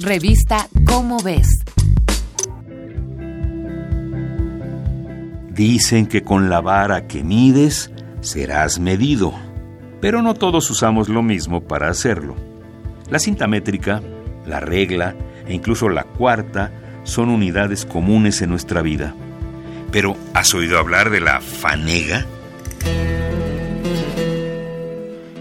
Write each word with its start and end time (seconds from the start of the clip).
Revista 0.00 0.68
Cómo 0.86 1.22
ves. 1.22 1.48
Dicen 5.50 6.06
que 6.06 6.24
con 6.24 6.50
la 6.50 6.60
vara 6.60 7.06
que 7.06 7.22
mides 7.22 7.92
serás 8.20 8.80
medido, 8.80 9.32
pero 10.00 10.20
no 10.20 10.34
todos 10.34 10.68
usamos 10.68 11.08
lo 11.08 11.22
mismo 11.22 11.62
para 11.62 11.90
hacerlo. 11.90 12.34
La 13.08 13.20
cinta 13.20 13.46
métrica, 13.46 14.02
la 14.44 14.58
regla 14.58 15.14
e 15.46 15.54
incluso 15.54 15.88
la 15.88 16.02
cuarta 16.02 16.72
son 17.04 17.28
unidades 17.28 17.86
comunes 17.86 18.42
en 18.42 18.50
nuestra 18.50 18.82
vida. 18.82 19.14
Pero, 19.92 20.16
¿has 20.34 20.52
oído 20.54 20.80
hablar 20.80 21.10
de 21.10 21.20
la 21.20 21.40
fanega? 21.40 22.26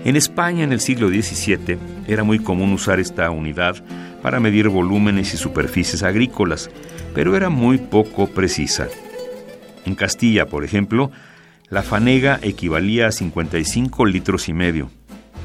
En 0.05 0.15
España 0.15 0.63
en 0.63 0.73
el 0.73 0.79
siglo 0.79 1.07
XVII 1.07 1.79
era 2.07 2.23
muy 2.23 2.37
común 2.37 2.71
usar 2.73 2.99
esta 2.99 3.31
unidad 3.31 3.77
para 4.23 4.39
medir 4.39 4.69
volúmenes 4.69 5.33
y 5.33 5.37
superficies 5.37 6.01
agrícolas, 6.01 6.71
pero 7.13 7.35
era 7.35 7.49
muy 7.49 7.77
poco 7.77 8.27
precisa. 8.27 8.87
En 9.85 9.95
Castilla, 9.95 10.47
por 10.47 10.63
ejemplo, 10.63 11.11
la 11.69 11.83
fanega 11.83 12.39
equivalía 12.41 13.07
a 13.07 13.11
55 13.11 14.05
litros 14.05 14.47
y 14.47 14.53
medio, 14.53 14.89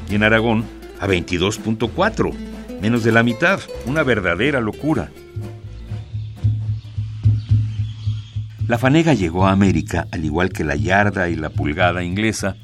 y 0.08 0.14
en 0.14 0.22
Aragón 0.22 0.64
a 1.00 1.08
22.4, 1.08 2.32
menos 2.80 3.02
de 3.02 3.10
la 3.10 3.24
mitad, 3.24 3.60
una 3.84 4.04
verdadera 4.04 4.60
locura. 4.60 5.10
La 8.68 8.78
fanega 8.78 9.12
llegó 9.12 9.46
a 9.46 9.52
América, 9.52 10.06
al 10.12 10.24
igual 10.24 10.50
que 10.50 10.62
la 10.62 10.76
yarda 10.76 11.28
y 11.28 11.34
la 11.34 11.50
pulgada 11.50 12.04
inglesa, 12.04 12.56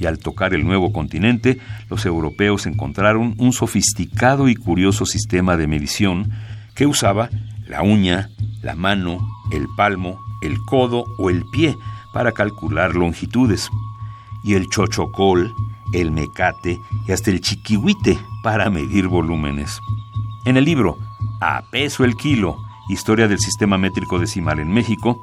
y 0.00 0.06
al 0.06 0.18
tocar 0.18 0.54
el 0.54 0.64
nuevo 0.64 0.92
continente, 0.92 1.58
los 1.88 2.06
europeos 2.06 2.66
encontraron 2.66 3.34
un 3.38 3.52
sofisticado 3.52 4.48
y 4.48 4.56
curioso 4.56 5.04
sistema 5.06 5.56
de 5.56 5.66
medición 5.66 6.32
que 6.74 6.86
usaba 6.86 7.28
la 7.68 7.82
uña, 7.82 8.30
la 8.62 8.74
mano, 8.74 9.18
el 9.52 9.66
palmo, 9.76 10.18
el 10.42 10.58
codo 10.66 11.04
o 11.18 11.30
el 11.30 11.44
pie 11.52 11.76
para 12.12 12.32
calcular 12.32 12.96
longitudes, 12.96 13.68
y 14.42 14.54
el 14.54 14.68
chochocol, 14.68 15.54
el 15.92 16.10
mecate 16.10 16.80
y 17.06 17.12
hasta 17.12 17.30
el 17.30 17.40
chiquihuite 17.40 18.18
para 18.42 18.70
medir 18.70 19.06
volúmenes. 19.06 19.80
En 20.46 20.56
el 20.56 20.64
libro 20.64 20.96
A 21.40 21.62
peso 21.70 22.04
el 22.04 22.16
kilo, 22.16 22.56
Historia 22.88 23.28
del 23.28 23.38
Sistema 23.38 23.76
Métrico 23.76 24.18
Decimal 24.18 24.58
en 24.58 24.72
México, 24.72 25.22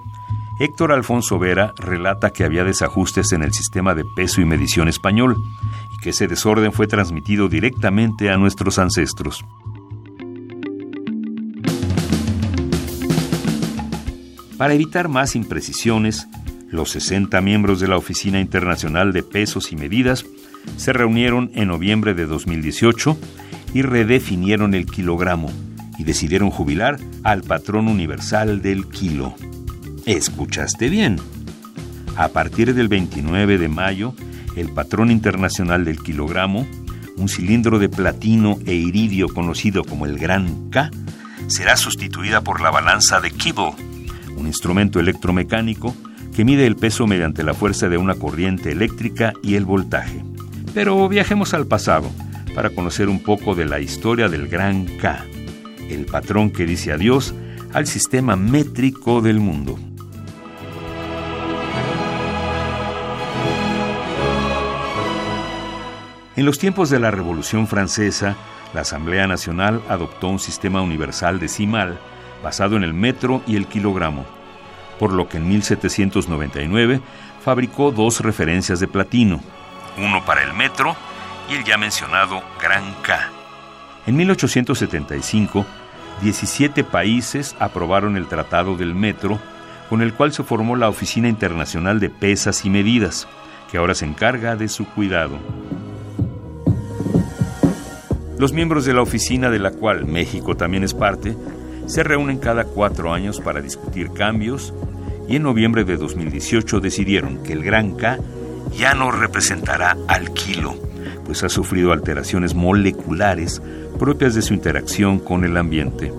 Héctor 0.60 0.92
Alfonso 0.92 1.38
Vera 1.38 1.74
relata 1.78 2.32
que 2.32 2.44
había 2.44 2.64
desajustes 2.64 3.32
en 3.32 3.44
el 3.44 3.54
sistema 3.54 3.94
de 3.94 4.04
peso 4.16 4.42
y 4.42 4.46
medición 4.46 4.88
español 4.88 5.38
y 5.94 6.02
que 6.02 6.10
ese 6.10 6.28
desorden 6.28 6.72
fue 6.72 6.88
transmitido 6.88 7.48
directamente 7.48 8.32
a 8.32 8.38
nuestros 8.38 8.80
ancestros. 8.80 9.46
Para 14.58 14.74
evitar 14.74 15.10
más 15.10 15.36
imprecisiones, 15.36 16.28
los 16.72 16.90
60 16.90 17.40
miembros 17.42 17.80
de 17.80 17.88
la 17.88 17.98
Oficina 17.98 18.40
Internacional 18.40 19.14
de 19.14 19.22
Pesos 19.22 19.72
y 19.72 19.76
Medidas 19.76 20.26
se 20.78 20.92
reunieron 20.92 21.52
en 21.54 21.68
noviembre 21.68 22.16
de 22.16 22.26
2018 22.26 23.16
y 23.76 23.84
redefinieron 23.84 24.74
el 24.74 24.88
kilogramo 24.88 25.52
y 26.00 26.04
decidieron 26.04 26.50
jubilar 26.50 26.98
al 27.24 27.44
patrón 27.44 27.88
universal 27.88 28.64
del 28.64 28.88
kilo. 28.88 29.36
Escuchaste 30.08 30.88
bien. 30.88 31.18
A 32.16 32.30
partir 32.30 32.74
del 32.74 32.88
29 32.88 33.58
de 33.58 33.68
mayo, 33.68 34.14
el 34.56 34.70
patrón 34.70 35.12
internacional 35.12 35.84
del 35.84 36.02
kilogramo, 36.02 36.66
un 37.18 37.28
cilindro 37.28 37.78
de 37.78 37.90
platino 37.90 38.58
e 38.66 38.74
iridio 38.74 39.28
conocido 39.28 39.84
como 39.84 40.06
el 40.06 40.18
Gran 40.18 40.70
K, 40.70 40.92
será 41.48 41.76
sustituida 41.76 42.40
por 42.40 42.62
la 42.62 42.72
balanza 42.72 43.20
de 43.20 43.32
Kibble, 43.32 43.74
un 44.38 44.48
instrumento 44.48 45.02
electromecánico 45.02 45.94
que 46.34 46.46
mide 46.46 46.66
el 46.68 46.78
peso 46.78 47.06
mediante 47.06 47.44
la 47.44 47.54
fuerza 47.54 47.90
de 47.90 47.98
una 47.98 48.16
corriente 48.16 48.72
eléctrica 48.72 49.34
y 49.44 49.56
el 49.56 49.66
voltaje. 49.66 50.24
Pero 50.74 51.10
viajemos 51.10 51.54
al 51.54 51.68
pasado 51.68 52.10
para 52.56 52.70
conocer 52.70 53.10
un 53.10 53.22
poco 53.22 53.56
de 53.56 53.66
la 53.66 53.82
historia 53.82 54.30
del 54.30 54.48
Gran 54.48 54.86
K, 54.86 55.26
el 55.90 56.06
patrón 56.06 56.50
que 56.50 56.66
dice 56.66 56.94
adiós 56.94 57.36
al 57.74 57.88
sistema 57.88 58.38
métrico 58.38 59.22
del 59.22 59.42
mundo. 59.42 59.78
En 66.38 66.46
los 66.46 66.60
tiempos 66.60 66.92
de 66.92 67.00
la 67.00 67.10
Revolución 67.10 67.66
Francesa, 67.66 68.36
la 68.72 68.82
Asamblea 68.82 69.26
Nacional 69.26 69.82
adoptó 69.90 70.28
un 70.28 70.38
sistema 70.38 70.84
universal 70.84 71.40
decimal 71.40 71.98
basado 72.44 72.78
en 72.78 72.84
el 72.84 72.94
metro 72.94 73.42
y 73.48 73.56
el 73.56 73.66
kilogramo, 73.66 74.24
por 75.00 75.14
lo 75.14 75.28
que 75.28 75.38
en 75.38 75.50
1799 75.50 77.02
fabricó 77.44 77.92
dos 77.92 78.20
referencias 78.20 78.80
de 78.80 78.88
platino, 78.88 79.42
uno 79.98 80.24
para 80.26 80.44
el 80.44 80.54
metro 80.54 80.96
y 81.50 81.56
el 81.56 81.64
ya 81.64 81.80
mencionado 81.80 82.44
Gran 82.62 82.84
K. 83.02 83.32
En 84.06 84.16
1875, 84.18 85.66
17 86.22 86.84
países 86.84 87.56
aprobaron 87.58 88.16
el 88.16 88.28
Tratado 88.28 88.76
del 88.76 88.94
Metro, 88.94 89.40
con 89.90 90.04
el 90.04 90.14
cual 90.14 90.32
se 90.34 90.44
formó 90.44 90.76
la 90.76 90.88
Oficina 90.88 91.30
Internacional 91.30 92.00
de 92.00 92.12
Pesas 92.12 92.64
y 92.64 92.70
Medidas, 92.70 93.28
que 93.72 93.80
ahora 93.80 93.96
se 93.96 94.06
encarga 94.06 94.56
de 94.56 94.70
su 94.70 94.86
cuidado. 94.86 95.40
Los 98.40 98.54
miembros 98.54 98.86
de 98.86 98.94
la 98.94 99.02
oficina 99.02 99.50
de 99.50 99.60
la 99.60 99.72
cual 99.72 100.06
México 100.06 100.56
también 100.56 100.84
es 100.84 100.94
parte 100.94 101.36
se 101.88 102.04
reúnen 102.04 102.38
cada 102.38 102.66
cuatro 102.66 103.14
años 103.14 103.40
para 103.40 103.62
discutir 103.62 104.12
cambios 104.12 104.74
y 105.28 105.38
en 105.38 105.44
noviembre 105.44 105.86
de 105.86 105.98
2018 105.98 106.80
decidieron 106.80 107.42
que 107.44 107.54
el 107.54 107.64
Gran 107.64 107.96
K 107.96 108.20
ya 108.78 108.94
no 108.94 109.10
representará 109.10 109.98
al 110.08 110.34
kilo, 110.34 110.76
pues 111.26 111.44
ha 111.44 111.50
sufrido 111.50 111.94
alteraciones 111.94 112.54
moleculares 112.54 113.62
propias 113.98 114.36
de 114.36 114.42
su 114.42 114.54
interacción 114.54 115.20
con 115.20 115.44
el 115.44 115.58
ambiente. 115.58 116.14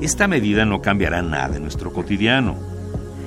Esta 0.00 0.28
medida 0.28 0.64
no 0.64 0.80
cambiará 0.80 1.20
nada 1.22 1.56
en 1.56 1.62
nuestro 1.62 1.92
cotidiano. 1.92 2.56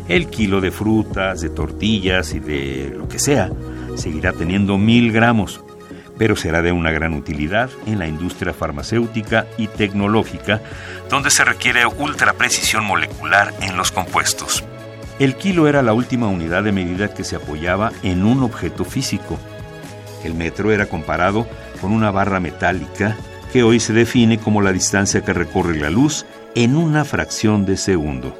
El 0.07 0.27
kilo 0.27 0.59
de 0.59 0.71
frutas, 0.71 1.41
de 1.41 1.49
tortillas 1.49 2.33
y 2.33 2.39
de 2.39 2.95
lo 2.97 3.07
que 3.07 3.19
sea 3.19 3.51
seguirá 3.95 4.33
teniendo 4.33 4.77
mil 4.77 5.11
gramos, 5.11 5.61
pero 6.23 6.37
será 6.37 6.61
de 6.61 6.71
una 6.71 6.89
gran 6.89 7.15
utilidad 7.15 7.69
en 7.85 7.99
la 7.99 8.07
industria 8.07 8.53
farmacéutica 8.53 9.45
y 9.57 9.67
tecnológica, 9.67 10.61
donde 11.09 11.29
se 11.29 11.43
requiere 11.43 11.85
ultra 11.85 12.31
precisión 12.31 12.85
molecular 12.85 13.53
en 13.59 13.75
los 13.75 13.91
compuestos. 13.91 14.63
El 15.19 15.35
kilo 15.35 15.67
era 15.67 15.81
la 15.81 15.91
última 15.91 16.27
unidad 16.27 16.63
de 16.63 16.71
medida 16.71 17.13
que 17.13 17.25
se 17.25 17.35
apoyaba 17.35 17.91
en 18.03 18.23
un 18.23 18.41
objeto 18.41 18.85
físico. 18.85 19.37
El 20.23 20.33
metro 20.33 20.71
era 20.71 20.85
comparado 20.85 21.45
con 21.81 21.91
una 21.91 22.09
barra 22.09 22.39
metálica 22.39 23.17
que 23.51 23.63
hoy 23.63 23.81
se 23.81 23.91
define 23.91 24.37
como 24.37 24.61
la 24.61 24.71
distancia 24.71 25.25
que 25.25 25.33
recorre 25.33 25.77
la 25.77 25.89
luz 25.89 26.25
en 26.55 26.77
una 26.77 27.03
fracción 27.03 27.65
de 27.65 27.75
segundo. 27.75 28.33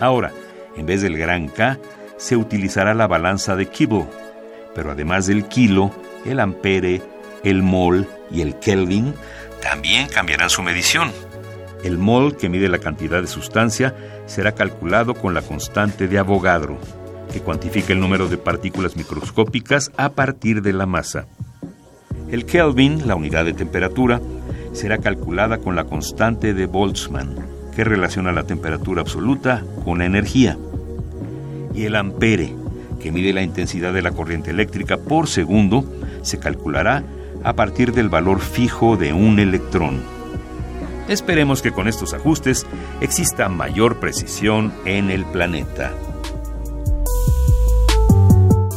Ahora, 0.00 0.32
en 0.76 0.84
vez 0.84 1.00
del 1.00 1.16
gran 1.16 1.46
K, 1.46 1.78
se 2.16 2.34
utilizará 2.34 2.92
la 2.92 3.06
balanza 3.06 3.54
de 3.54 3.66
Kibble, 3.66 4.06
pero 4.74 4.90
además 4.90 5.28
del 5.28 5.44
kilo, 5.44 5.92
el 6.24 6.40
ampere, 6.40 7.00
el 7.44 7.62
mol 7.62 8.06
y 8.30 8.42
el 8.42 8.58
Kelvin 8.58 9.14
también 9.62 10.08
cambiarán 10.08 10.50
su 10.50 10.62
medición. 10.62 11.10
El 11.84 11.98
mol, 11.98 12.36
que 12.36 12.48
mide 12.48 12.68
la 12.68 12.78
cantidad 12.78 13.20
de 13.20 13.26
sustancia, 13.26 13.94
será 14.26 14.52
calculado 14.52 15.14
con 15.14 15.32
la 15.32 15.42
constante 15.42 16.08
de 16.08 16.18
Avogadro, 16.18 16.78
que 17.32 17.40
cuantifica 17.40 17.92
el 17.92 18.00
número 18.00 18.28
de 18.28 18.36
partículas 18.36 18.96
microscópicas 18.96 19.90
a 19.96 20.10
partir 20.10 20.62
de 20.62 20.72
la 20.72 20.86
masa. 20.86 21.26
El 22.30 22.44
Kelvin, 22.44 23.06
la 23.06 23.14
unidad 23.14 23.44
de 23.44 23.54
temperatura, 23.54 24.20
será 24.72 24.98
calculada 24.98 25.58
con 25.58 25.74
la 25.74 25.84
constante 25.84 26.54
de 26.54 26.66
Boltzmann, 26.66 27.36
que 27.74 27.84
relaciona 27.84 28.32
la 28.32 28.44
temperatura 28.44 29.00
absoluta 29.00 29.64
con 29.84 29.98
la 29.98 30.04
energía. 30.04 30.58
Y 31.74 31.84
el 31.84 31.96
ampere, 31.96 32.54
que 33.00 33.10
mide 33.10 33.32
la 33.32 33.42
intensidad 33.42 33.92
de 33.92 34.02
la 34.02 34.12
corriente 34.12 34.50
eléctrica 34.50 34.98
por 34.98 35.28
segundo, 35.28 35.84
se 36.22 36.38
calculará 36.38 37.04
a 37.44 37.54
partir 37.54 37.92
del 37.92 38.08
valor 38.08 38.40
fijo 38.40 38.96
de 38.96 39.12
un 39.12 39.38
electrón. 39.38 40.02
Esperemos 41.08 41.62
que 41.62 41.72
con 41.72 41.88
estos 41.88 42.14
ajustes 42.14 42.66
exista 43.00 43.48
mayor 43.48 43.98
precisión 43.98 44.72
en 44.84 45.10
el 45.10 45.24
planeta. 45.24 45.92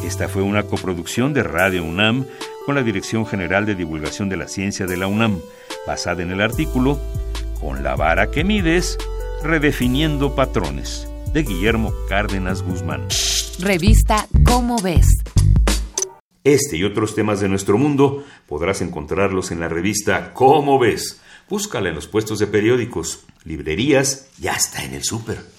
Esta 0.03 0.27
fue 0.27 0.41
una 0.41 0.63
coproducción 0.63 1.33
de 1.33 1.43
Radio 1.43 1.83
UNAM 1.83 2.25
con 2.65 2.75
la 2.75 2.83
Dirección 2.83 3.25
General 3.25 3.65
de 3.65 3.75
Divulgación 3.75 4.29
de 4.29 4.37
la 4.37 4.47
Ciencia 4.47 4.85
de 4.85 4.97
la 4.97 5.07
UNAM, 5.07 5.39
basada 5.85 6.23
en 6.23 6.31
el 6.31 6.41
artículo 6.41 6.99
Con 7.59 7.83
la 7.83 7.95
vara 7.95 8.31
que 8.31 8.43
mides, 8.43 8.97
redefiniendo 9.43 10.35
patrones, 10.35 11.07
de 11.33 11.43
Guillermo 11.43 11.93
Cárdenas 12.09 12.61
Guzmán. 12.61 13.07
Revista 13.59 14.27
Cómo 14.45 14.77
ves. 14.81 15.07
Este 16.43 16.77
y 16.77 16.83
otros 16.83 17.15
temas 17.15 17.39
de 17.39 17.49
nuestro 17.49 17.77
mundo 17.77 18.25
podrás 18.47 18.81
encontrarlos 18.81 19.51
en 19.51 19.59
la 19.59 19.69
revista 19.69 20.33
Cómo 20.33 20.77
ves 20.77 21.21
Búscala 21.49 21.89
en 21.89 21.95
los 21.95 22.07
puestos 22.07 22.39
de 22.39 22.47
periódicos, 22.47 23.25
librerías 23.43 24.29
y 24.41 24.47
hasta 24.47 24.83
en 24.83 24.93
el 24.93 25.03
súper. 25.03 25.52